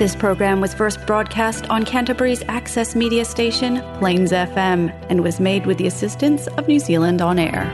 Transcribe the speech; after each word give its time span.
This 0.00 0.16
program 0.20 0.62
was 0.62 0.72
first 0.72 0.96
broadcast 1.08 1.66
on 1.68 1.84
Canterbury's 1.84 2.40
access 2.48 2.96
media 2.96 3.22
station, 3.26 3.82
Plains 4.00 4.32
FM, 4.32 4.84
and 5.12 5.20
was 5.22 5.36
made 5.38 5.66
with 5.68 5.76
the 5.76 5.86
assistance 5.86 6.46
of 6.56 6.64
New 6.66 6.80
Zealand 6.80 7.20
On 7.20 7.38
Air. 7.48 7.64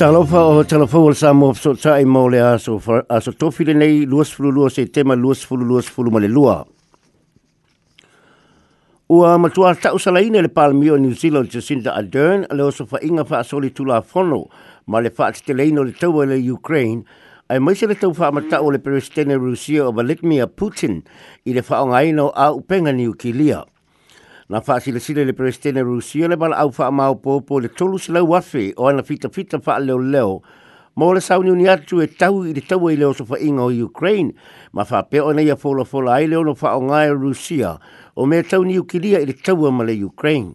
Talofa 0.00 0.40
o 0.48 0.54
oh, 0.64 0.64
talofa 0.70 0.96
o 1.08 1.12
sa 1.12 1.34
mo 1.36 1.52
so 1.52 1.76
sa 1.76 2.00
i 2.00 2.08
mo 2.08 2.22
le 2.36 2.40
aso 2.40 2.80
aso 3.18 3.36
tofi 3.42 3.68
le 3.68 3.74
nei 3.76 4.08
luas 4.14 4.32
fulu 4.32 4.48
luas 4.56 4.78
e 4.80 4.86
eh, 4.88 4.88
tema 4.96 5.12
luas 5.24 5.44
fulu 5.44 5.68
luas 5.72 5.84
fulu 5.92 6.16
ma 6.16 6.24
le 6.24 6.32
lua. 6.36 6.56
Ua 9.12 9.36
matua 9.44 9.74
tau 9.76 10.00
salaina 10.00 10.40
le 10.40 10.48
palmio 10.48 10.96
New 10.96 11.12
Zealand 11.12 11.52
a 11.52 11.94
Ardern 12.00 12.46
le 12.48 12.62
oso 12.70 12.86
fa 12.88 12.96
inga 13.04 13.28
fa 13.28 13.44
asoli 13.44 13.76
tula 13.76 14.00
fono 14.00 14.48
ma 14.88 15.04
le 15.04 15.10
fa 15.12 15.28
atiteleino 15.28 15.82
le 15.84 15.92
taua 15.92 16.24
le 16.24 16.40
Ukraine– 16.56 17.04
ai 17.48 17.58
mai 17.60 17.74
se 17.76 17.84
le 17.86 17.92
tau 17.94 18.08
wha 18.18 18.28
amata 18.32 18.60
o 18.64 18.70
le 18.72 18.80
Rusia 18.82 19.86
o 19.88 19.92
Vladimir 19.92 20.46
Putin 20.46 21.02
i 21.44 21.52
le 21.52 21.60
wha 21.60 21.82
o 21.82 21.86
ngai 21.92 22.12
no 22.14 22.30
a 22.32 22.48
upenga 22.54 22.92
ni 22.92 23.06
ukilia. 23.08 23.64
Na 24.48 24.60
wha 24.66 24.80
sile 24.80 24.98
sile 24.98 25.24
le 25.26 25.32
Palestine 25.34 25.82
Rusia 25.84 26.28
le 26.28 26.36
bala 26.36 26.56
au 26.56 26.68
wha 26.70 26.86
amau 26.86 27.14
pōpō 27.22 27.60
le 27.60 27.68
tolu 27.68 27.98
sila 27.98 28.22
wafi 28.24 28.72
o 28.76 28.88
ana 28.88 29.02
fita 29.02 29.28
fita 29.28 29.60
fa 29.60 29.78
le 29.78 29.92
leo 29.94 30.40
Mo 30.96 31.12
le 31.12 31.20
sauni 31.20 31.50
uni 31.50 31.68
atu 31.68 32.00
e 32.00 32.06
tau 32.06 32.46
i 32.46 32.54
le 32.54 32.62
tau 32.62 32.88
i 32.88 32.94
e 32.94 32.96
le 32.96 33.04
osofa 33.06 33.34
inga 33.42 33.64
o 33.66 33.66
Ukraine, 33.68 34.30
ma 34.72 34.84
fa 34.84 35.02
pe 35.02 35.18
ona 35.18 35.42
ia 35.42 35.56
fola 35.56 35.82
fola 35.84 36.14
ai 36.14 36.28
le 36.30 36.36
ono 36.38 36.54
wha 36.54 36.76
o 36.78 36.80
ngai 36.86 37.10
Rusia, 37.10 37.76
o 38.14 38.26
me 38.30 38.40
tau 38.44 38.62
ni 38.62 38.78
ukilia 38.78 39.18
i 39.18 39.26
le 39.26 39.34
tau 39.34 39.58
ma 39.74 39.82
le 39.82 39.90
Ukraine. 40.04 40.54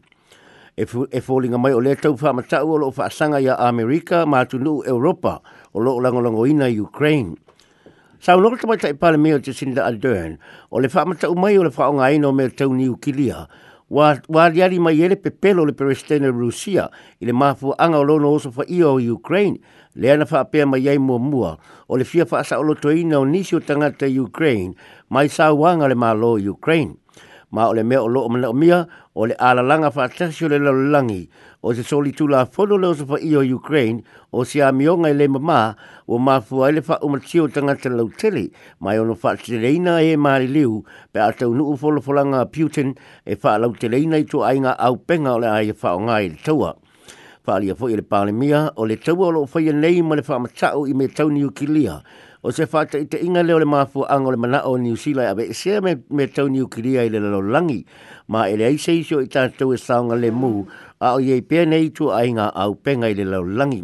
E, 0.79 0.83
e 1.11 1.19
fōlinga 1.19 1.59
mai 1.59 1.73
o 1.75 1.79
le 1.83 1.91
tau 1.99 2.13
whamatau 2.15 2.63
o 2.71 2.77
loo 2.79 2.93
whaasanga 2.95 3.41
ia 3.43 3.55
Amerika 3.67 4.23
ma 4.25 4.39
atu 4.39 4.55
nuu 4.59 4.79
Europa 4.87 5.41
o 5.75 5.79
loo 5.83 5.99
langolango 5.99 6.47
ina 6.47 6.69
Ukraine. 6.81 7.35
Sa 8.23 8.37
unoko 8.39 8.55
tamai 8.55 8.77
tai 8.79 8.91
e 8.95 8.95
pale 8.95 9.17
mea 9.17 9.39
te 9.43 9.51
Sinda 9.51 9.83
Ardern, 9.83 10.37
o 10.71 10.79
le 10.79 10.87
whamatau 10.87 11.35
mai 11.35 11.57
o 11.59 11.63
le 11.67 11.71
whaonga 11.75 12.03
aino 12.07 12.31
mea 12.31 12.47
tau 12.47 12.71
ni 12.71 12.87
ukilia, 12.87 13.41
wā 13.91 14.47
liari 14.55 14.79
mai 14.79 14.95
ele 15.03 15.17
pe 15.19 15.31
pelo 15.35 15.65
le 15.67 15.73
peristena 15.75 16.31
Rusia 16.31 16.87
i 17.19 17.27
le 17.27 17.35
mafu 17.35 17.75
anga 17.77 17.99
o 17.99 18.03
lono 18.07 18.31
oso 18.31 18.47
wha 18.55 18.63
o 18.87 18.95
Ukraine, 19.19 19.59
le 19.99 20.13
ana 20.13 20.23
whaapea 20.31 20.65
mai 20.65 20.87
ei 20.87 20.97
mua 20.97 21.17
mua, 21.19 21.57
o 21.89 21.97
le 21.97 22.05
fia 22.05 22.23
whaasa 22.23 22.55
o 22.57 22.61
loto 22.63 22.87
ina 22.89 23.19
o 23.19 23.25
nisi 23.25 23.53
o 23.55 23.59
tangata 23.59 24.07
Ukraine, 24.21 24.75
mai 25.09 25.27
sa 25.27 25.51
wanga 25.51 25.89
le 25.89 25.95
malo 25.95 26.35
Ukraine 26.39 26.95
ma 27.51 27.67
ole 27.67 27.83
me 27.83 27.97
o 27.97 28.07
lo 28.07 28.21
o 28.21 28.29
o 28.49 28.53
mia 28.53 28.87
o 29.15 29.21
le 29.25 29.35
ala 29.39 29.61
langa 29.61 29.91
fa 29.91 30.07
tasio 30.07 30.47
le 30.49 30.57
lo 30.59 30.71
langi 30.71 31.27
o 31.63 31.73
se 31.73 31.83
soli 31.83 32.11
tula 32.11 32.45
fono 32.45 32.77
le 32.77 32.87
o 32.89 32.93
se 32.93 33.05
fa 33.05 33.17
io 33.19 33.41
Ukraine 33.41 34.03
o 34.33 34.43
se 34.43 34.61
a 34.61 34.71
mionga 34.71 35.09
i 35.09 35.13
le 35.13 35.27
mama 35.27 35.75
o 36.07 36.17
ma 36.19 36.39
fua 36.41 36.69
ele 36.69 36.81
fa 36.81 36.99
o 37.01 37.09
tanga 37.49 37.75
te 37.75 37.89
lau 37.89 38.09
tele 38.09 38.51
mai 38.79 38.99
ono 38.99 39.15
fa 39.15 39.35
tereina 39.35 40.01
e 40.01 40.15
maari 40.15 40.47
liu 40.47 40.83
pe 41.11 41.19
ata 41.19 41.47
unu 41.49 41.71
nu 41.71 41.77
folo 41.77 42.01
folanga 42.01 42.45
Putin 42.45 42.93
e 43.25 43.35
fa 43.35 43.57
lau 43.57 43.73
tereina 43.73 44.17
i 44.17 44.25
tu 44.25 44.43
ainga 44.43 44.77
au 44.77 44.95
penga 44.97 45.33
o 45.33 45.39
le 45.39 45.47
aia 45.49 45.73
e 45.73 45.73
fa 45.73 45.95
o 45.95 45.99
ngai 45.99 46.29
le 46.37 46.73
fa 47.43 47.55
alia 47.55 47.73
fo 47.73 47.89
i 47.89 47.93
e 47.93 47.97
le 47.97 48.03
pale 48.03 48.31
mia 48.31 48.71
o 48.75 48.85
le 48.85 48.95
taua 48.97 49.27
o 49.27 49.31
lo 49.31 49.45
fa 49.47 49.59
ia 49.59 49.73
nei 49.73 50.01
ma 50.03 50.13
le 50.15 50.21
fa 50.21 50.35
amatao 50.35 50.85
i 50.85 50.93
me 50.93 51.07
tau 51.07 51.29
ni 51.31 51.41
ukilia 51.43 52.03
o 52.41 52.51
se 52.51 52.65
fata 52.67 52.97
i 52.99 53.05
te 53.05 53.19
inga 53.21 53.43
leo 53.43 53.59
le 53.59 53.65
mafu 53.65 54.05
ang 54.09 54.27
o 54.27 54.31
le 54.31 54.37
mana 54.37 54.61
o 54.63 54.77
New 54.77 54.95
Zealand 54.95 55.27
a 55.27 55.35
be 55.35 55.51
se 55.53 55.79
me 55.81 55.95
me 56.09 56.27
tau 56.27 56.47
New 56.47 56.67
Korea 56.67 57.03
i 57.03 57.09
le 57.11 57.19
lalo 57.19 57.41
langi 57.43 57.83
ma 58.31 58.47
ele 58.49 58.63
ai 58.63 58.77
se 58.77 58.91
i 58.95 59.03
tātou 59.03 59.73
e 59.75 59.77
saonga 59.77 60.15
le 60.15 60.31
mu 60.31 60.63
a 61.03 61.15
o 61.19 61.19
iei 61.19 61.41
pia 61.41 61.65
nei 61.65 61.89
tu 61.91 62.09
a 62.11 62.23
inga 62.25 62.47
au 62.55 62.75
penga 62.79 63.07
i 63.11 63.13
le 63.13 63.25
lalo 63.27 63.43
langi 63.45 63.83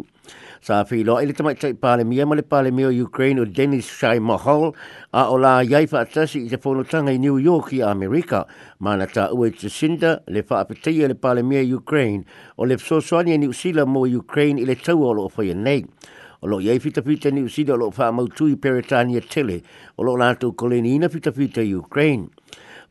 sa 0.64 0.84
filo 0.88 1.20
ele 1.20 1.34
tama 1.36 1.52
i 1.52 1.54
tei 1.54 1.74
pale 1.76 2.04
mia 2.08 2.24
ma 2.26 2.34
le 2.34 2.42
pale 2.42 2.72
o 2.72 2.88
Ukraine 2.88 3.40
o 3.44 3.44
Dennis 3.44 3.86
Shai 3.92 4.18
Mahal 4.20 4.72
a 5.12 5.28
o 5.30 5.36
la 5.36 5.60
iai 5.60 5.84
fa 5.86 6.00
atasi 6.08 6.46
i 6.48 6.48
te 6.48 6.56
fono 6.56 6.80
i 7.10 7.18
New 7.18 7.36
York 7.36 7.72
i 7.74 7.82
Amerika 7.82 8.46
ma 8.80 8.96
na 8.96 9.04
ta 9.06 9.28
ue 9.36 9.50
te 9.52 9.68
sinda 9.68 10.22
le 10.28 10.40
fa 10.42 10.60
apetei 10.64 11.06
le 11.06 11.14
pale 11.14 11.42
o 11.44 11.76
Ukraine 11.76 12.24
o 12.56 12.64
le 12.64 12.76
fsoswani 12.78 13.34
e 13.34 13.36
New 13.36 13.52
Zealand 13.52 13.88
mo 13.92 14.06
Ukraine 14.06 14.58
i 14.58 14.64
le 14.64 14.76
tau 14.76 15.02
o 15.04 15.12
lo 15.12 15.28
e 15.44 15.52
nei 15.52 15.84
o 16.42 16.46
lo 16.46 16.58
yei 16.60 16.78
fita 16.78 17.02
fita 17.02 17.30
ni 17.32 17.42
usida 17.42 17.72
o 17.72 17.76
lo 17.76 17.88
wha 17.96 18.12
mautui 18.12 18.56
peritania 18.56 19.20
tele 19.20 19.62
o 19.96 20.02
lo 20.02 20.16
lato 20.16 20.52
koleni 20.52 20.94
ina 20.96 21.08
fita 21.08 21.32
fita 21.32 21.62
Ukraine. 21.78 22.28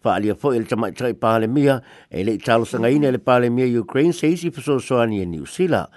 Wha 0.03 0.15
alia 0.15 0.35
fo 0.35 0.53
e 0.53 0.59
le 0.59 0.65
tamai 0.65 0.93
tai 0.93 1.13
pahale 1.13 1.47
mia 1.47 1.81
e 2.09 2.23
le 2.23 2.31
italo 2.33 2.65
sanga 2.65 2.89
ina 2.89 3.11
le 3.11 3.17
pahale 3.19 3.49
mia 3.51 3.65
Ukraine 3.79 4.13
se 4.13 4.27
isi 4.29 4.49
fuso 4.51 4.79
soani 4.79 5.21
e 5.21 5.25
ni 5.25 5.39
usila. 5.39 5.87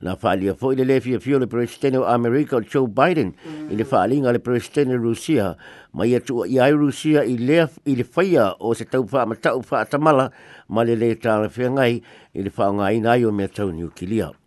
Na 0.00 0.16
wha 0.20 0.30
alia 0.32 0.54
fo 0.54 0.72
e 0.72 0.76
le 0.76 0.84
le 0.84 1.00
fia 1.00 1.20
fio 1.20 1.38
le 1.38 1.46
presidente 1.46 1.98
o 1.98 2.04
Amerika 2.04 2.56
o 2.56 2.60
Joe 2.60 2.86
Biden 2.88 3.32
i 3.70 3.76
le 3.76 3.84
wha 3.90 4.00
alinga 4.04 4.32
le 4.32 4.38
presidente 4.40 4.96
Rusia 4.96 5.54
ma 5.92 6.04
ia 6.06 6.20
tua 6.20 6.46
i 6.46 6.58
ai 6.58 6.72
Rusia 6.72 7.22
i 7.24 7.36
le 7.40 7.64
i 7.88 7.96
le 7.96 8.04
whaia 8.14 8.52
o 8.60 8.72
se 8.74 8.84
tau 8.86 9.04
wha 9.10 9.24
ma 9.26 9.34
tau 9.34 9.62
wha 9.68 9.84
tamala 9.84 10.30
ma 10.68 10.82
le 10.82 10.94
le 10.96 11.14
tāna 11.18 11.48
whiangai 11.54 12.02
i 12.34 12.40
le 12.42 12.52
wha 12.56 12.72
ngai 12.72 13.00
nai 13.00 13.24
o 13.24 13.30
mea 13.32 13.48
tau 13.48 13.70
ni 13.72 13.82
ukilia. 13.82 14.28
Mm. 14.28 14.43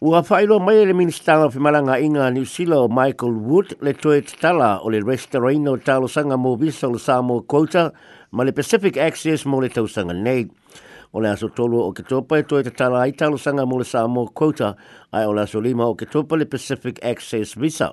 Ua 0.00 0.22
whaero 0.24 0.56
mai 0.64 0.86
le 0.88 0.94
ministanga 0.96 1.44
o 1.44 1.50
whimaranga 1.52 1.98
inga 2.00 2.30
New 2.32 2.46
Zealand 2.48 2.88
Michael 2.90 3.34
Wood 3.36 3.74
le 3.84 3.92
toe 3.92 4.22
tala 4.24 4.78
o 4.80 4.88
le 4.88 5.00
restaurant 5.04 5.68
o 5.68 5.74
talo 5.76 6.08
sanga 6.08 6.38
mō 6.40 6.54
visa 6.58 6.88
o 6.88 6.92
le 6.94 6.98
Samoa 6.98 7.42
Quota 7.44 7.92
ma 8.32 8.42
le 8.44 8.52
Pacific 8.56 8.96
Access 8.96 9.44
mō 9.44 9.60
le 9.60 9.68
tausanga 9.68 10.14
nei. 10.16 10.46
O 11.12 11.20
le 11.20 11.28
aso 11.28 11.50
tolu 11.52 11.82
o 11.84 11.92
ke 11.92 12.06
topa 12.08 12.40
e 12.40 12.46
toe 12.48 12.62
tala 12.72 13.02
ai 13.04 13.12
talo 13.12 13.36
sanga 13.36 13.68
mō 13.68 13.82
le 13.82 13.84
Samoa 13.84 14.32
Quota 14.32 14.72
ai 15.12 15.26
o 15.28 15.36
le 15.36 15.44
aso 15.44 15.60
lima 15.60 15.84
o 15.84 15.92
ke 15.94 16.08
topa 16.08 16.38
le 16.40 16.48
Pacific 16.48 17.04
Access 17.04 17.52
Visa 17.60 17.92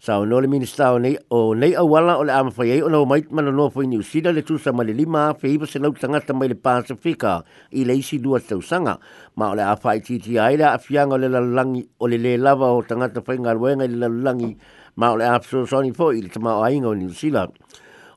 sa 0.00 0.18
o 0.20 0.24
no 0.28 0.40
le 0.40 0.48
minister 0.48 0.92
o 0.92 0.98
nei 1.00 1.16
o 1.32 1.54
nei 1.56 1.72
a 1.74 1.84
wala 1.84 2.18
o 2.20 2.24
le 2.26 2.32
ama 2.32 2.50
fai 2.52 2.70
ei 2.76 2.82
o 2.84 2.88
no 2.88 3.04
mait 3.08 3.30
mana 3.32 3.50
no 3.52 3.70
fai 3.72 3.86
ni 3.88 3.96
usida 3.96 4.32
le 4.32 4.42
tusa 4.44 4.72
ma 4.72 4.84
le 4.84 4.92
lima 4.92 5.30
a 5.32 5.34
fai 5.34 5.54
iba 5.56 5.64
se 5.66 5.78
lau 5.80 5.92
tangata 5.92 6.34
mai 6.36 6.48
le 6.52 6.56
pasifika 6.56 7.40
i 7.72 7.84
le 7.88 7.96
isi 7.96 8.18
lua 8.20 8.40
tau 8.40 8.60
sanga 8.60 8.96
ma 9.36 9.50
o 9.52 9.54
le 9.56 9.62
a 9.64 9.76
fai 9.80 10.00
titi 10.04 10.36
ai 10.38 10.56
le 10.60 10.64
a 10.68 10.78
fianga 10.78 11.14
o 11.16 11.20
le 11.20 11.28
lalangi 11.32 11.82
o 12.00 12.04
le 12.08 12.16
le 12.20 12.36
lava 12.36 12.68
o 12.72 12.82
tangata 12.84 13.22
fai 13.24 13.38
ngā 13.40 13.54
ruenga 13.56 13.84
i 13.88 13.92
le 13.92 13.96
lalangi 14.04 14.52
ma 15.00 15.10
o 15.16 15.16
le 15.16 15.24
a 15.24 15.38
fso 15.40 15.64
soni 15.64 15.92
fo 15.96 16.12
i 16.12 16.20
le 16.22 16.28
tama 16.28 16.56
o 16.60 16.64
ainga 16.64 16.88
o 16.92 16.94
ni 16.94 17.06
usila 17.08 17.48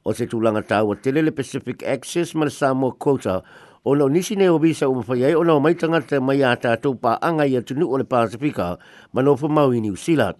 o 0.03 0.11
se 0.13 0.27
tulanga 0.27 0.61
tau 0.67 0.89
o 0.91 0.95
tele 0.95 1.21
le 1.23 1.31
Pacific 1.31 1.83
Access 1.87 2.35
ma 2.35 2.43
le 2.47 2.51
Samoa 2.51 2.93
Quota 2.95 3.41
o 3.87 3.93
lo 3.95 4.07
nisi 4.11 4.35
nei 4.35 4.47
o 4.51 4.59
visa 4.59 4.89
o 4.91 4.99
mawhai 4.99 5.23
ai 5.31 5.35
o 5.39 5.43
lo 5.47 5.59
mai 5.63 5.75
tangata 5.79 6.19
mai 6.19 6.43
a 6.43 6.51
tātou 6.59 6.99
pā 6.99 7.15
anga 7.23 7.47
i 7.47 7.55
atunu 7.55 7.87
o 7.87 7.95
le 7.97 8.03
Pasifika 8.03 8.75
ma 9.15 9.21
nofu 9.23 9.47
mau 9.47 9.71
i 9.71 9.79
ni 9.79 9.87
usila 9.89 10.35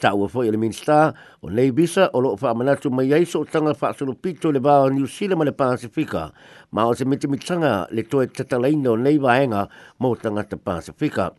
ta 0.00 0.10
ua 0.14 0.28
foi 0.28 0.50
le 0.50 0.56
minsta 0.56 1.14
o 1.42 1.48
nei 1.50 1.70
bisa 1.72 2.08
o 2.12 2.20
loo 2.20 2.36
faa 2.36 2.54
manatu 2.54 2.90
mai 2.90 3.12
aiso 3.12 3.40
o 3.40 3.44
tanga 3.44 3.74
faa 3.74 3.92
solo 3.92 4.14
pito 4.14 4.50
le 4.52 4.58
vaa 4.60 4.88
New 4.90 5.06
Zealand 5.06 5.38
ma 5.38 5.44
le 5.44 5.52
Pasifika 5.52 6.30
ma 6.72 6.84
o 6.86 6.94
se 6.94 7.04
miti 7.04 7.26
mitanga 7.28 7.86
le 7.90 8.02
toe 8.04 8.26
tatalaina 8.26 8.90
o 8.90 8.96
nei 8.96 9.18
vaenga 9.18 9.68
mo 9.98 10.14
tanga 10.16 10.42
te 10.44 10.56
Pasifika 10.56 11.32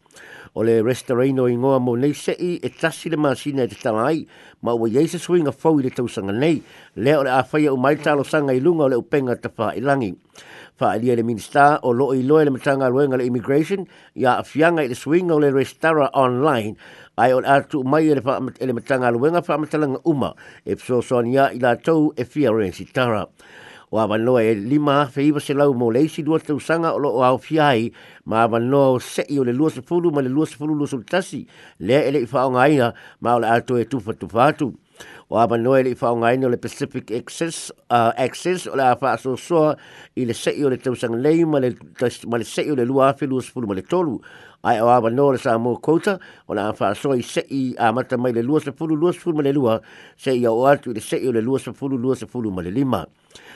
o 0.53 0.61
le 0.63 0.81
restoraino 0.83 1.47
i 1.49 1.57
ngoa 1.57 1.79
mo 1.79 1.95
nei 1.95 2.13
sei 2.13 2.57
e 2.61 2.69
tasi 2.69 3.09
le 3.09 3.17
masina 3.17 3.63
e 3.63 3.67
te 3.67 3.75
tangai 3.81 4.27
ma 4.61 4.73
o 4.73 4.87
yeise 4.87 5.17
sui 5.17 5.41
nga 5.41 5.51
fau 5.51 5.79
i 5.79 5.83
le 5.83 5.89
tausanga 5.89 6.31
nei 6.33 6.61
le 6.95 7.15
o 7.17 7.23
le 7.23 7.29
awhaia 7.31 7.73
o 7.73 7.77
maitalo 7.77 8.23
sanga 8.23 8.53
i 8.53 8.59
lunga 8.61 8.83
o 8.85 8.89
le 8.89 8.95
upenga 9.01 9.35
te 9.35 9.49
faa 9.49 9.73
ilangi. 9.73 10.11
langi 10.13 10.13
fa 10.75 10.91
alia 10.93 11.15
le 11.15 11.21
minista 11.23 11.77
o 11.85 11.91
lo 11.93 12.13
i 12.17 12.23
lo 12.25 12.41
le 12.41 12.49
matanga 12.49 12.87
luenga 12.89 13.17
le 13.21 13.25
immigration 13.29 13.85
ya 14.17 14.37
afianga 14.41 14.81
i 14.83 14.87
le 14.89 14.95
swinga 14.97 15.35
o 15.35 15.37
le 15.39 15.51
restara 15.53 16.09
online 16.17 16.73
ai 17.17 17.29
o 17.33 17.41
atu 17.45 17.83
mai 17.85 18.09
e 18.09 18.15
le 18.15 18.23
e 18.59 18.65
le 18.65 18.73
matanga 18.73 19.11
luenga 19.13 19.41
fa 19.45 19.57
matanga 19.57 19.99
uma 20.05 20.33
e 20.65 20.73
so 20.77 20.97
sonia 21.01 21.51
i 21.53 21.59
la 21.61 21.75
tou 21.75 22.09
e 22.17 22.25
fiorenci 22.25 22.89
tara 22.91 23.21
o 23.93 23.99
avanoa 24.01 24.41
e 24.41 24.53
lima 24.55 25.05
fe 25.07 25.27
iwa 25.29 25.37
se 25.39 25.53
lau 25.53 25.73
mo 25.77 25.91
leisi 25.93 26.23
dua 26.25 26.39
te 26.39 26.53
usanga 26.57 26.89
o 26.97 26.97
loo 26.97 27.21
au 27.21 27.37
fiai 27.37 27.93
ma 28.25 28.41
avanoa 28.41 28.97
o 28.97 28.99
se 28.99 29.21
i 29.29 29.37
o 29.39 29.43
le 29.45 29.53
lua 29.53 29.69
se 29.69 29.81
fulu 29.85 30.09
ma 30.11 30.21
le 30.25 30.29
lua 30.33 30.47
se 30.49 30.55
fulu 30.57 30.73
lua 30.73 30.87
se 30.89 30.95
utasi 30.97 31.45
lea 31.79 32.01
ele 32.09 32.23
i 32.25 32.25
whaonga 32.31 32.61
aina 32.65 32.93
ma 33.21 33.35
o 33.35 33.39
le 33.45 33.45
ato 33.47 33.77
e 33.77 33.85
tufa 33.85 34.13
tufa 34.17 34.45
atu 34.49 34.73
o 35.29 35.37
ama 35.37 35.57
noe 35.57 35.81
li 35.83 35.93
fa 35.97 36.13
ngai 36.13 36.37
no 36.39 36.49
le 36.51 36.57
Pacific 36.57 37.11
Access 37.19 37.71
uh, 37.89 38.11
Access 38.25 38.65
o 38.71 38.75
le 38.77 38.87
fa 38.99 39.15
so 39.17 39.35
so 39.35 39.73
i 40.15 40.25
le 40.29 40.33
sei 40.33 40.63
o 40.63 40.69
le 40.69 40.77
tusang 40.77 41.15
le 41.17 41.33
ma 41.45 41.59
le 41.63 41.71
ma 42.29 42.37
le 42.37 42.43
sei 42.45 42.69
o 42.71 42.75
le 42.75 42.85
lua 42.85 43.13
fi 43.13 43.25
lus 43.27 43.49
pulu 43.51 43.67
ma 43.67 43.73
le 43.73 43.81
tolu 43.81 44.19
ai 44.63 44.77
o 44.79 44.87
ama 44.91 45.09
noe 45.09 45.37
sa 45.37 45.57
mo 45.57 45.75
kota 45.79 46.19
o 46.47 46.53
le 46.53 46.69
fa 46.77 46.93
so 46.95 47.13
i 47.17 47.21
sei 47.21 47.73
a 47.77 47.91
mata 47.93 48.17
mai 48.17 48.33
le 48.35 48.41
lua 48.45 48.59
se 48.61 48.71
pulu 48.71 48.95
lua 48.95 49.11
se 49.13 49.19
pulu 49.23 49.35
ma 49.41 49.47
le 49.49 49.53
lua 49.53 49.79
sei 50.17 50.45
o 50.45 50.65
atu 50.69 50.91
le 50.93 50.99
sei 51.01 51.25
o 51.27 51.31
le 51.33 51.41
lua 51.41 51.59
se 51.59 51.71
pulu 51.73 51.97
lua 51.97 52.15
se 52.15 52.25
pulu 52.29 52.51
ma 52.53 52.61
le 52.61 52.69
lima 52.71 53.05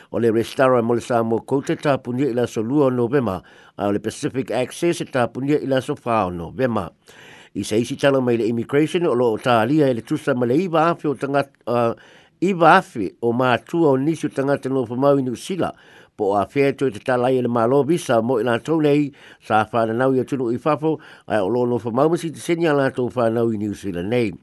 o 0.10 0.18
le 0.20 0.32
restara 0.34 0.82
mo 0.82 0.94
le 0.98 1.02
sa 1.06 1.22
mo 1.24 1.40
kota 1.42 1.76
ta 1.76 1.98
puni 1.98 2.24
i 2.32 2.34
la 2.34 2.48
so 2.48 2.62
lua 2.66 2.90
no 2.90 3.08
bema 3.08 3.42
o 3.78 3.92
le 3.92 4.00
Pacific 4.02 4.52
Access 4.52 5.04
ta 5.12 5.28
puni 5.28 5.54
i 5.62 5.68
la 5.68 5.80
so 5.82 5.96
fa 5.96 6.26
no 6.34 6.50
bema 6.52 6.88
i 7.58 7.64
sei 7.64 7.84
si 7.84 7.96
tala 7.96 8.20
mai 8.20 8.38
le 8.38 8.44
immigration 8.44 9.04
o 9.06 9.14
lo 9.14 9.36
talia 9.42 9.88
e 9.88 9.94
le 9.94 10.04
tusa 10.04 10.36
ma 10.36 10.46
le 10.46 10.54
iwa 10.54 10.90
afi 10.90 11.08
o 11.08 11.16
tanga 11.16 11.50
uh, 11.66 11.92
iwa 12.38 12.76
afi 12.76 13.16
o 13.26 13.32
mātua 13.34 13.90
o 13.90 13.96
nisi 13.96 14.28
o 14.28 14.30
tanga 14.30 14.58
tenofa 14.62 14.94
mau 14.96 15.18
inu 15.18 15.34
sila 15.36 15.74
po 16.18 16.34
a 16.36 16.46
fea 16.50 16.74
tue 16.74 16.90
te 16.92 16.98
talai 17.00 17.38
e 17.38 17.42
le 17.46 17.48
malo 17.48 17.84
visa 17.84 18.16
mo 18.28 18.34
i 18.42 18.44
lantou 18.48 18.78
nei 18.86 19.02
sa 19.48 19.58
whananau 19.72 20.12
i 20.18 20.22
atunu 20.26 20.46
i 20.50 20.58
fafo 20.66 20.92
ai 21.32 21.38
o 21.46 21.50
lono 21.54 21.76
fa 21.84 21.90
maumasi 21.98 22.28
te 22.36 22.40
senia 22.48 22.74
lantou 22.74 23.06
whanau 23.16 23.48
i 23.54 23.58
New 23.62 23.74
Zealand 23.82 24.10
nei. 24.10 24.34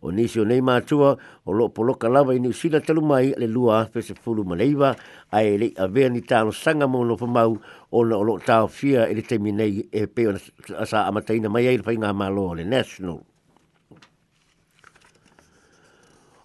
O 0.00 0.08
nisi 0.16 0.38
o 0.42 0.48
nei 0.48 0.62
mātua 0.68 1.10
o 1.48 1.52
lo 1.58 1.68
po 1.74 1.82
loka 1.84 2.08
lava 2.08 2.32
i 2.34 2.40
New 2.40 2.54
Zealand 2.60 2.84
talu 2.88 3.02
mai 3.10 3.34
le 3.40 3.44
lua 3.46 3.76
fese 3.92 4.14
fulu 4.22 4.40
maneiva 4.50 4.90
ai 5.36 5.46
e 5.54 5.58
le 5.62 5.68
a 5.76 5.84
vea 5.94 6.08
ni 6.10 6.20
tāno 6.30 6.48
sanga 6.50 6.86
mo 6.92 7.04
no 7.04 7.16
fa 7.20 7.26
mau 7.28 7.52
o 7.92 8.04
na 8.08 8.16
o 8.16 8.24
lo 8.28 8.38
tāo 8.48 8.64
fia 8.78 9.04
i 9.04 9.12
e 9.12 9.20
le 9.20 9.22
temi 9.22 9.52
nei 9.52 9.84
e 9.92 10.08
peo 10.08 10.32
sa 10.90 11.04
amataina 11.06 11.48
mai 11.52 11.66
e 11.68 11.76
le 11.76 11.82
whainga 11.84 12.08
malo 12.16 12.54
le 12.54 12.64
National. 12.64 13.20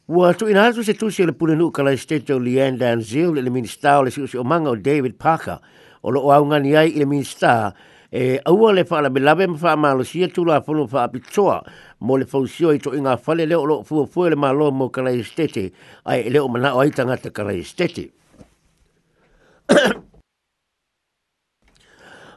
Wa 0.08 0.34
tu 0.36 0.50
ina 0.52 0.64
hatu 0.68 0.84
se 0.84 0.94
tusi 0.94 1.24
ele 1.24 1.32
pune 1.32 1.56
nuu 1.56 1.72
kala 1.72 1.92
estete 1.96 2.34
o 2.36 2.40
Leanne 2.40 2.76
Danziel 2.78 3.38
ili 3.40 3.50
minista 3.50 4.00
o 4.00 4.04
le 4.04 4.12
si 4.12 4.20
usi 4.22 4.38
o 4.38 4.44
manga 4.44 4.70
o 4.70 4.76
David 4.76 5.14
Parker 5.16 5.60
o 6.04 6.12
lo 6.12 6.28
au 6.32 6.46
ngani 6.46 6.76
ai 6.76 6.90
ili 6.90 7.06
minista 7.06 7.72
e 8.12 8.38
aua 8.46 8.74
le 8.74 8.84
faa 8.84 9.02
la 9.02 9.10
belabe 9.10 9.48
ma 9.48 9.58
faa 9.58 9.76
maalo 9.80 10.04
si 10.04 10.20
atu 10.28 10.44
la 10.46 10.60
fono 10.62 10.88
faa 10.88 11.08
pitoa 11.08 11.64
mo 12.02 12.18
le 12.18 12.26
fausio 12.26 12.72
i 12.76 12.80
to 12.84 12.92
inga 12.94 13.16
fale 13.16 13.46
leo 13.48 13.64
lo 13.64 13.84
fua 13.88 14.06
fua 14.06 14.30
le 14.30 14.36
maalo 14.36 14.72
mo 14.72 14.90
kala 14.90 15.12
estete 15.16 15.72
ai 16.04 16.28
e 16.28 16.30
leo 16.30 16.50
mana 16.52 16.76
o 16.76 16.84
aitanga 16.84 17.16
te 17.16 17.30
kala 17.32 17.54
estete 17.54 18.10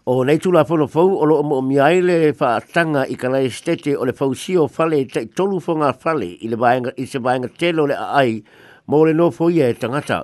o 0.08 0.22
nei 0.24 0.38
tula 0.38 0.62
fono 0.64 0.86
fau 0.86 1.14
o 1.18 1.24
lo 1.24 1.42
mo 1.42 1.60
miaile 1.60 2.14
le 2.22 2.30
whaatanga 2.38 3.00
i 3.10 3.16
ka 3.18 3.26
nai 3.28 3.50
stete 3.50 3.90
o 3.98 4.04
le 4.06 4.12
fau 4.14 4.30
si 4.38 4.54
o 4.54 4.68
fale 4.68 5.00
te 5.10 5.24
tolu 5.34 5.58
fonga 5.58 5.90
fale 5.92 6.28
i, 6.44 6.46
le 6.46 6.54
vaenga, 6.54 6.92
i 6.94 7.06
se 7.10 7.18
vaenga 7.18 7.50
telo 7.58 7.86
le 7.90 7.96
ai 7.98 8.38
mo 8.86 9.02
le 9.04 9.12
no 9.12 9.32
fo 9.32 9.50
ia 9.50 9.66
tangata 9.74 10.22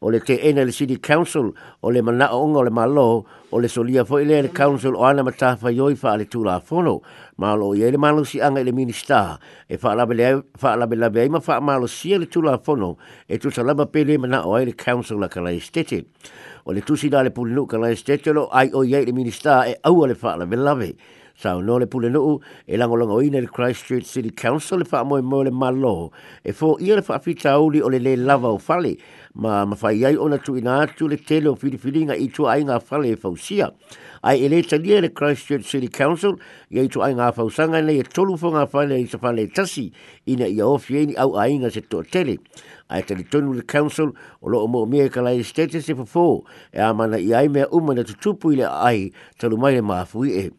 o 0.00 0.10
le 0.10 0.20
te 0.20 0.48
ena 0.48 0.64
le 0.64 0.72
City 0.72 0.96
Council 0.96 1.52
o 1.80 1.90
le 1.90 2.02
mana 2.02 2.32
o 2.32 2.40
o 2.58 2.62
le 2.64 2.70
malo 2.70 3.26
o 3.50 3.58
le 3.60 3.68
solia 3.68 4.04
fo 4.04 4.18
ile 4.18 4.40
le 4.42 4.48
council 4.50 4.94
o 4.96 5.04
ana 5.04 5.22
mata 5.22 5.56
fa 5.56 5.70
yoi 5.70 5.94
fa 5.94 6.16
le 6.16 6.24
tula 6.24 6.58
fono 6.60 7.02
malo 7.36 7.74
ye 7.74 7.90
le 7.90 7.98
malo 7.98 8.24
si 8.24 8.40
anga 8.40 8.64
le 8.64 8.72
minister 8.72 9.36
e 9.68 9.76
fa 9.76 9.94
la 9.94 10.06
bele 10.06 10.42
fa 10.56 10.74
la 10.74 10.86
bele 10.86 11.10
be 11.10 11.28
ma 11.28 11.40
fa 11.40 11.60
malo 11.60 11.86
si 11.86 12.16
le 12.16 12.26
tula 12.28 12.56
fono 12.58 12.96
e 13.28 13.36
tu 13.38 13.50
sala 13.50 13.74
ba 13.74 13.84
pele 13.86 14.16
mana 14.16 14.40
o 14.46 14.56
le 14.56 14.72
council 14.74 15.18
la 15.20 15.28
kala 15.28 15.52
estete 15.52 16.06
o 16.64 16.72
le 16.72 16.80
tu 16.80 16.96
si 16.96 17.08
da 17.10 17.22
le 17.22 17.28
pulu 17.30 17.66
kala 17.68 17.90
estete 17.92 18.32
lo 18.32 18.48
ai 18.48 18.70
o 18.72 18.82
ye 18.82 19.04
le 19.04 19.12
minister 19.12 19.68
e 19.68 19.76
au 19.84 20.06
le 20.06 20.14
fa 20.14 20.34
la 20.36 20.46
bele 20.46 20.64
sa 21.40 21.54
no 21.58 21.78
le 21.78 21.86
pule 21.86 22.10
no 22.10 22.40
e 22.68 22.76
lango 22.76 22.96
lango 23.00 23.16
i 23.24 23.30
nel 23.30 23.48
Christ 23.50 23.80
Street 23.84 24.04
City 24.06 24.30
Council 24.32 24.78
le 24.80 24.84
fa 24.84 25.02
mo 25.04 25.16
mo 25.22 25.42
le 25.42 25.50
malo 25.50 26.12
e 26.44 26.52
fo 26.52 26.76
i 26.78 26.88
le 26.92 27.00
fa 27.02 27.16
fita 27.18 27.56
o 27.60 27.70
le 27.70 27.80
le 27.98 28.14
lava 28.20 28.48
o 28.52 28.58
fale 28.58 28.96
ma 29.34 29.64
ma 29.64 29.74
fa 29.74 29.88
ia 29.90 30.12
ona 30.20 30.36
tu 30.38 30.54
ina 30.60 30.84
tu 30.92 31.08
le 31.08 31.16
tele 31.16 31.48
o 31.48 31.54
fili 31.56 31.78
fili 31.78 32.04
nga 32.04 32.14
i 32.14 32.28
tu 32.28 32.44
e 32.44 32.50
ai 32.52 32.60
nga 32.64 32.76
fale 32.80 33.16
fo 33.16 33.32
sia 33.40 33.70
ai 34.22 34.44
ele 34.44 34.60
tali 34.62 35.00
le 35.00 35.08
Christ 35.12 35.42
Street 35.42 35.64
City 35.64 35.88
Council 35.88 36.36
e 36.68 36.84
i 36.84 36.88
tu 36.92 37.00
ai 37.00 37.14
nga 37.16 37.32
fo 37.32 37.48
sanga 37.48 37.80
le 37.80 38.02
tolu 38.04 38.36
fo 38.36 38.50
nga 38.52 38.66
fale 38.68 38.98
i 39.00 39.06
se 39.08 39.16
fale 39.18 39.48
tasi 39.48 39.88
ina 40.28 40.44
ia 40.46 40.66
o 40.68 40.76
fieni 40.76 41.16
au 41.16 41.38
ai 41.40 41.56
nga 41.58 41.70
se 41.72 41.80
to 41.80 42.02
tele 42.04 42.36
ai 42.92 43.00
tali 43.02 43.24
tonu 43.24 43.54
le 43.56 43.64
council 43.64 44.12
o 44.44 44.48
lo 44.52 44.66
mo 44.68 44.84
me 44.84 45.08
ka 45.08 45.22
lai 45.24 45.40
status 45.42 45.88
e 45.88 45.94
fo 46.04 46.42
e 46.70 46.80
a 46.84 46.92
mana 46.92 47.16
i 47.16 47.32
ai 47.32 47.48
o 47.48 47.78
uma 47.80 47.94
na 47.96 48.02
tu 48.04 48.12
tupu 48.20 48.52
i 48.52 48.56
le 48.60 48.66
ai 48.68 49.08
tolu 49.40 49.56
mai 49.56 49.74
le 49.80 49.80
mafui 49.80 50.34
e 50.36 50.50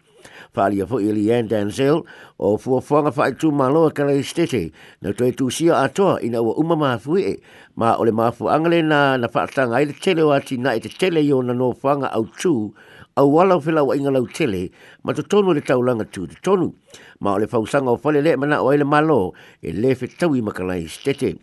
whaalia 0.56 0.86
fo 0.88 1.00
ili 1.00 1.32
Ann 1.34 1.48
Danzel 1.52 2.02
o 2.40 2.58
fuafuanga 2.58 3.12
whae 3.18 3.32
tū 3.40 3.52
maloa 3.56 3.92
kala 3.94 4.12
lei 4.12 4.24
stete 4.24 4.62
na 5.02 5.14
toi 5.14 5.30
tū 5.32 5.50
sia 5.52 5.74
atoa 5.80 6.18
ina 6.22 6.42
ua 6.42 6.56
uma 6.60 6.76
maafui 6.76 7.24
e 7.24 7.34
ma 7.76 7.96
ole 7.96 8.12
maafu 8.12 8.50
angale 8.52 8.82
na 8.84 9.18
na 9.18 9.28
whaatanga 9.34 9.82
ele 9.82 9.94
tele 9.94 10.24
wati 10.24 10.58
na 10.60 10.74
e 10.76 10.80
te 10.80 10.90
tele 10.90 11.24
yon 11.24 11.46
na 11.48 11.54
no 11.54 11.74
whanga 11.84 12.12
au 12.12 12.26
tū 12.26 12.72
au 13.16 13.28
wala 13.36 13.56
o 13.56 13.60
whelau 13.66 13.96
inga 13.96 14.12
lau 14.12 14.28
tele 14.28 14.70
ma 15.04 15.14
to 15.14 15.24
tonu 15.24 15.54
le 15.54 15.62
taulanga 15.62 16.04
tū 16.04 16.28
te 16.28 16.36
tonu 16.44 16.74
ma 17.20 17.34
ole 17.34 17.48
fausanga 17.48 17.92
o 17.92 18.00
whale 18.04 18.22
le 18.22 18.36
mana 18.38 18.60
o 18.62 18.72
ele 18.74 18.84
malo 18.84 19.34
e 19.64 19.72
lefe 19.72 20.08
tau 20.20 20.36
i 20.36 20.42
makalai 20.42 20.84
stete 20.88 21.38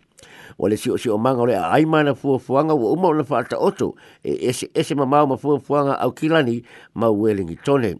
o 0.59 0.67
le 0.69 0.77
sio 0.77 0.97
sio 1.01 1.17
manga 1.17 1.41
o 1.41 1.49
le 1.49 1.57
aima 1.57 2.03
na 2.05 2.13
fuafuanga 2.13 2.73
wa 2.77 2.91
umau 2.93 3.13
na 3.17 3.25
whaata 3.25 3.57
oto 3.57 3.95
e 4.21 4.37
ese, 4.49 4.69
ese 4.73 4.93
ma 4.93 5.05
mau 5.05 5.25
ma 5.33 5.37
fuafuanga 5.37 5.97
au 5.99 6.11
kilani 6.13 6.61
ma 6.93 7.09
welingi 7.09 7.55
tone 7.57 7.95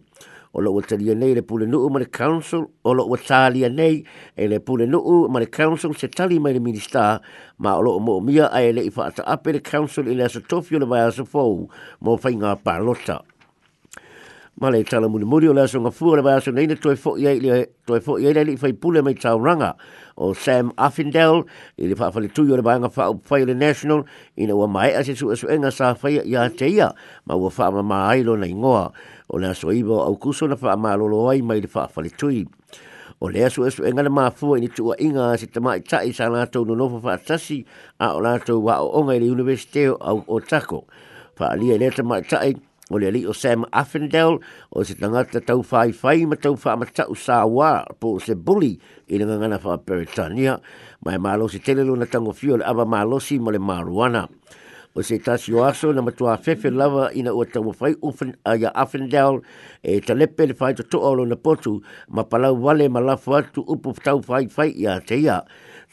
o 0.52 0.60
lo 0.60 0.72
watalia 0.72 1.14
nei 1.14 1.34
le 1.34 1.42
pule 1.42 1.66
nuu 1.66 1.88
ma 1.90 1.98
le 2.00 2.06
council 2.08 2.64
o 2.82 2.92
lo 2.92 3.06
watalia 3.06 3.68
nei 3.68 4.04
e 4.34 4.48
le 4.48 4.58
pule 4.60 4.86
nuu 4.86 5.28
ma 5.28 5.38
le 5.38 5.46
council 5.48 5.94
se 5.96 6.08
tali 6.08 6.38
mai 6.40 6.52
le 6.52 6.60
minister 6.60 7.20
ma 7.58 7.76
o 7.76 7.80
lo 7.82 7.98
mo 7.98 8.20
mia 8.20 8.50
ai 8.50 8.72
le 8.72 8.82
ifa 8.82 9.04
ata 9.04 9.22
ape 9.24 9.52
le 9.52 9.60
council 9.60 10.08
i 10.10 10.14
le 10.14 10.24
asotofio 10.24 10.78
le 10.78 10.86
vai 10.90 11.02
asofou 11.06 11.56
mo 12.02 12.16
fai 12.16 12.34
ngā 12.40 12.56
palota 12.64 13.22
ma 14.60 14.68
le 14.70 14.84
tala 14.84 15.08
muri 15.08 15.24
muri 15.24 15.48
o 15.48 15.52
le 15.52 15.62
asunga 15.62 15.88
fua 15.90 16.16
le 16.16 16.22
vayasunga 16.22 16.60
ina 16.60 16.76
toi 16.76 16.94
fo 16.94 17.16
iei 17.16 18.34
le 18.34 18.56
fai 18.60 18.72
pule 18.74 19.00
mai 19.02 19.14
tau 19.16 19.40
ranga 19.42 19.74
o 20.18 20.34
Sam 20.34 20.70
Affindel 20.76 21.46
i 21.80 21.88
le 21.88 21.94
whaafale 21.96 22.28
tui 22.28 22.52
o 22.52 22.56
le 22.60 22.62
vayanga 22.62 22.92
whao 22.92 23.14
pai 23.24 23.46
le 23.46 23.54
national 23.54 24.04
ina 24.36 24.52
ua 24.56 24.68
mai 24.68 24.92
ase 24.92 25.16
su 25.16 25.30
asu 25.32 25.48
enga 25.48 25.70
sa 25.72 25.94
fai 25.94 26.20
i 26.20 26.36
a 26.36 26.50
teia 26.52 26.92
ma 27.24 27.34
ua 27.40 27.48
whaama 27.48 27.82
ma 27.82 28.12
ailo 28.12 28.36
na 28.36 28.46
ingoa 28.46 28.92
o 29.32 29.38
le 29.40 29.48
asua 29.48 29.72
iwa 29.74 30.04
au 30.04 30.18
kuso 30.18 30.46
na 30.46 30.56
whaama 30.60 30.92
alolo 30.92 31.24
ai 31.32 31.40
mai 31.40 31.60
le 31.64 31.66
whaafale 31.74 32.12
tui 32.12 32.44
o 33.18 33.32
le 33.32 33.44
asu 33.48 33.64
asu 33.64 33.88
enga 33.88 34.02
na 34.04 34.10
maa 34.12 34.28
ini 34.60 34.68
tua 34.68 34.92
inga 35.00 35.38
se 35.40 35.46
te 35.46 35.60
mai 35.60 35.80
tai 35.80 36.12
sa 36.12 36.28
lātou 36.28 36.66
no 36.68 36.74
nofa 36.76 37.00
whaatasi 37.00 37.64
a 37.96 38.12
o 38.12 38.20
lātou 38.20 38.60
wa 38.60 38.76
o 38.84 38.92
onga 39.00 39.16
i 39.16 39.20
le 39.24 39.32
universiteo 39.32 39.96
au 40.00 40.20
o 40.28 40.40
tako. 40.40 40.84
Whaalia 41.40 41.74
i 41.80 41.80
le 41.80 41.88
te 41.90 42.02
mai 42.04 42.20
tai, 42.20 42.52
o 42.90 42.98
le 42.98 43.06
ali 43.08 43.22
o 43.26 43.32
Sam 43.32 43.64
Affendale 43.70 44.40
o 44.70 44.78
se 44.84 44.94
tangata 45.00 45.40
tau 45.48 45.60
fai 45.70 45.88
fai 46.00 46.18
ma 46.30 46.34
tau 46.44 46.54
fai 46.62 46.76
ma 46.78 46.86
sa 47.24 47.36
wā 47.56 47.70
po 48.00 48.08
se 48.26 48.34
bully 48.46 48.72
i 49.12 49.18
le 49.18 49.24
ngangana 49.24 49.58
wha 49.64 49.74
Peritania 49.86 50.54
mai 51.06 51.16
malo 51.24 51.44
si 51.52 51.58
telelo 51.66 51.94
na 51.96 52.06
tango 52.12 52.32
fio 52.40 52.54
le 52.58 52.64
ava 52.70 52.84
malo 52.94 53.18
si 53.20 53.38
ma 53.38 53.50
le 53.54 53.58
maruana 53.68 54.22
o 54.94 55.02
se 55.02 55.18
tasi 55.22 55.54
o 55.54 55.62
aso 55.64 55.92
na 55.94 56.02
matua 56.02 56.36
fefe 56.36 56.70
lava 56.70 57.10
ina 57.14 57.32
ua 57.34 57.46
tau 57.46 57.64
whai 57.78 57.94
ufen 58.08 58.30
a 58.44 58.56
ia 58.58 58.70
Afendel 58.74 59.38
e 59.84 60.00
talepe 60.00 60.46
le 60.50 60.54
whai 60.60 60.74
to 60.74 60.98
olo 60.98 61.24
na 61.26 61.36
potu 61.36 61.80
ma 62.08 62.22
palau 62.24 62.54
wale 62.64 62.88
ma 62.90 62.98
lafu 63.00 63.36
atu 63.38 63.60
upu 63.62 63.94
tau 64.02 64.18
whai 64.28 64.48
whai 64.54 64.70
ia 64.72 65.00
te 65.00 65.16
ia. 65.22 65.44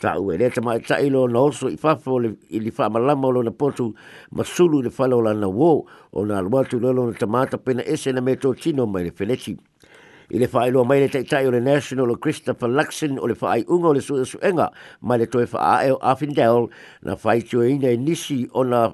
Ta 0.02 0.18
ue 0.18 0.38
le 0.38 0.50
tama 0.50 0.76
e 0.78 0.80
tailo 0.82 1.28
na 1.30 1.40
oso 1.46 1.70
i 1.70 1.78
fafo 1.78 2.18
le 2.20 2.30
i 2.50 2.60
li 2.60 2.72
wha 2.78 2.90
malama 2.90 3.28
olo 3.28 3.44
na 3.44 3.52
potu 3.52 3.94
ma 4.32 4.44
sulu 4.44 4.82
le 4.82 4.90
whalo 4.98 5.22
la 5.22 5.34
na 5.34 5.46
wō 5.48 5.72
o 6.18 6.26
na 6.26 6.40
aluatu 6.42 6.80
lolo 6.82 7.06
na 7.08 7.14
tamata 7.18 7.58
pena 7.58 7.84
ese 7.86 8.10
na 8.14 8.22
meto 8.22 8.54
tino 8.54 8.86
mai 8.86 9.04
le 9.04 9.12
feleti 9.12 9.56
i 10.30 10.40
le 10.40 10.48
whaeloa 10.52 10.84
mai 10.84 11.00
le 11.00 11.08
taitai 11.08 11.48
o 11.48 11.52
le 11.54 11.62
National 11.64 12.10
o 12.12 12.16
Christopher 12.20 12.68
Luxon 12.68 13.16
o 13.20 13.28
le 13.32 13.36
whaai 13.42 13.64
unga 13.68 13.88
o 13.92 13.94
le 13.96 14.02
suya 14.04 14.26
suenga 14.28 14.72
mai 15.02 15.18
le 15.22 15.28
toe 15.32 15.46
wha 15.54 15.78
o 15.94 16.00
Afindel 16.04 16.68
na 17.04 17.16
whai 17.16 17.42
tio 17.42 17.64
ina 17.64 17.94
i 17.96 17.98
nisi 17.98 18.48
o 18.52 18.64
na 18.68 18.90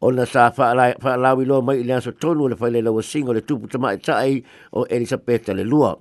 o 0.00 0.10
na 0.10 0.24
sa 0.24 0.48
whaalawi 0.50 1.44
loa 1.46 1.60
mai 1.62 1.76
i 1.80 1.84
le 1.84 1.92
aso 1.98 2.12
tonu 2.16 2.48
o 2.48 2.48
le 2.48 2.56
whaile 2.56 2.80
lawa 2.82 3.02
sing 3.02 3.28
o 3.28 3.32
le 3.36 3.42
tupu 3.44 3.68
tama 3.68 3.92
e 4.00 4.42
o 4.72 4.86
Elisabeth 4.88 5.48
le 5.48 5.62
lua 5.64 5.92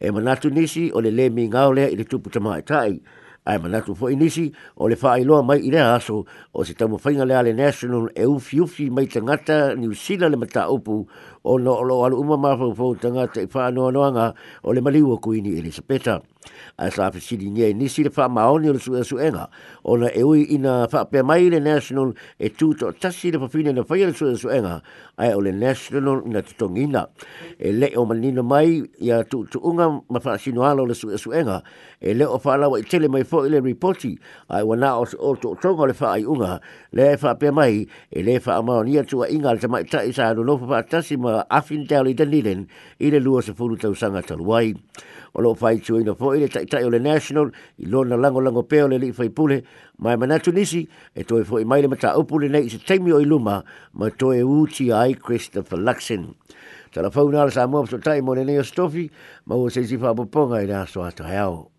e 0.00 0.10
manatu 0.10 0.50
nisi 0.50 0.90
o 0.92 1.00
le 1.00 1.10
lemi 1.14 1.46
ngaulea 1.48 1.86
i 1.86 1.94
le 1.96 2.04
tupu 2.04 2.28
tama 2.30 2.58
e 2.58 2.64
ai 3.48 3.56
manatu 3.56 3.94
fo 3.94 4.10
inisi 4.10 4.50
o 4.76 4.88
le 4.88 4.96
whaai 5.00 5.22
loa 5.24 5.42
mai 5.44 5.62
i 5.62 5.70
le 5.70 5.78
aso 5.80 6.24
o 6.52 6.64
se 6.64 6.74
tamu 6.74 6.98
whainga 6.98 7.24
lea 7.24 7.42
le 7.42 7.54
National 7.54 8.10
e 8.16 8.26
ufi 8.26 8.58
ufi 8.60 8.90
mai 8.90 9.06
tangata 9.06 9.74
ni 9.78 9.86
usila 9.86 10.28
le 10.28 10.36
mata 10.36 10.68
upu 10.68 11.06
o 11.42 11.58
no 11.58 11.82
lo 11.82 12.04
alu 12.04 12.20
uma 12.20 12.36
ma 12.36 12.56
fo 12.56 12.74
fo 12.74 12.94
tanga 12.94 13.26
te 13.28 13.46
fa 13.46 13.70
no 13.70 13.90
no 13.90 14.02
nga 14.12 14.34
o 14.64 14.72
le 14.72 14.80
maliwa 14.80 15.18
ku 15.20 15.34
ini 15.34 15.58
ele 15.58 15.70
se 15.70 15.82
peta 15.82 16.20
a 16.78 16.90
sa 16.90 17.10
fa 17.10 17.18
si 17.20 17.36
dinye 17.36 17.74
ni 17.74 17.88
si 17.88 18.02
le 18.02 18.10
fa 18.10 18.28
ma 18.28 18.48
o 18.50 18.58
ni 18.58 18.72
le 18.72 18.78
su 18.78 18.94
su 19.04 19.16
enga 19.18 19.48
o 19.84 19.96
na 19.96 20.08
e 20.10 20.22
ui 20.22 20.42
ina 20.50 20.88
fa 20.90 21.04
pe 21.06 21.22
mai 21.22 21.48
le 21.48 21.60
national 21.60 22.14
e 22.38 22.48
tu 22.50 22.74
to 22.74 22.92
ta 22.92 23.10
si 23.10 23.30
le 23.30 23.38
fa 23.38 23.48
fine 23.48 23.72
le 23.72 23.84
fa 23.84 23.94
ye 23.96 24.10
su 24.12 24.34
su 24.36 24.48
enga 24.48 24.82
ai 25.18 25.34
o 25.34 25.40
le 25.40 25.52
national 25.52 26.22
na 26.26 26.42
to 26.42 26.68
ngina 26.68 27.06
e 27.58 27.72
le 27.72 27.92
o 27.96 28.04
mali 28.04 28.32
no 28.32 28.42
mai 28.42 28.82
ya 28.98 29.22
tu 29.24 29.44
tu 29.46 29.60
unga 29.62 30.02
ma 30.10 30.18
fa 30.20 30.38
si 30.38 30.50
no 30.52 30.62
alo 30.64 30.86
le 30.86 30.94
su 30.94 31.10
su 31.16 31.30
enga 31.32 31.62
e 32.00 32.14
le 32.14 32.24
o 32.26 32.38
fa 32.38 32.56
la 32.56 32.66
wai 32.68 32.82
tele 32.82 33.08
mai 33.08 33.22
fo 33.24 33.42
le 33.46 33.60
reporti 33.60 34.18
ai 34.50 34.62
wa 34.62 34.74
na 34.76 34.98
o 34.98 35.06
o 35.18 35.34
to 35.38 35.54
to 35.62 35.70
le 35.86 35.94
fa 35.94 36.12
ai 36.18 36.24
unga 36.26 36.58
le 36.92 37.16
fa 37.16 37.34
pe 37.34 37.50
mai 37.50 37.86
e 38.10 38.22
le 38.22 38.38
fa 38.40 38.62
ma 38.62 38.78
o 38.82 38.82
ni 38.82 38.98
tu 39.06 39.22
inga 39.22 39.54
le 39.54 39.68
mai 39.68 39.84
ta 39.84 40.02
isa 40.02 40.32
no 40.38 40.56
fa 40.56 40.82
ta 40.82 41.02
si 41.02 41.16
ma 41.16 41.37
afin 41.50 41.86
te 41.86 41.96
ali 41.96 42.14
danilen 42.16 42.66
i 42.98 43.10
le 43.10 43.20
lua 43.20 43.42
se 43.42 43.52
furu 43.54 43.76
tau 43.76 43.94
sanga 43.94 44.22
talu 44.22 44.52
ai. 44.54 44.72
O 45.34 45.42
lo 45.42 45.54
fai 45.54 45.78
tu 45.78 45.98
ino 46.00 46.14
fōi 46.14 46.40
le 46.40 46.48
taitai 46.48 46.84
o 46.84 46.90
le 46.90 46.98
national 46.98 47.50
i 47.78 47.86
lona 47.86 48.16
lango 48.16 48.40
lango 48.40 48.62
peo 48.62 48.88
le 48.88 48.98
li 48.98 49.12
fai 49.12 49.28
pule 49.28 49.62
mai 49.98 50.16
manatu 50.16 50.52
nisi 50.52 50.86
e 51.14 51.22
toi 51.24 51.42
fōi 51.44 51.64
mai 51.64 51.82
le 51.82 51.88
mata 51.88 52.14
upule 52.18 52.48
nei 52.48 52.68
se 52.68 52.78
teimi 52.78 53.12
o 53.12 53.20
i 53.20 53.24
luma 53.26 53.62
ma 53.92 54.10
toi 54.10 54.38
e 54.38 54.42
uti 54.42 54.90
ai 54.92 55.14
Christopher 55.14 55.78
Luxon. 55.78 56.34
Tala 56.92 57.10
fau 57.10 57.28
nala 57.30 57.50
sa 57.50 57.66
mua 57.66 57.84
pso 57.86 57.98
tai 58.02 58.20
mo 58.20 58.34
le 58.34 58.44
neo 58.44 58.62
stofi 58.62 59.10
ma 59.46 59.54
o 59.54 59.68
se 59.68 59.82
zifa 59.82 60.14
poponga 60.14 60.62
i 60.62 60.66
le 60.66 60.74
aso 60.74 61.02
ato 61.04 61.24
e 61.24 61.32
hai 61.36 61.77